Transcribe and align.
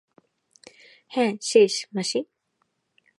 হ্যাঁ, 1.11 1.31
শেষ, 1.41 1.73
মাসি। 1.95 2.19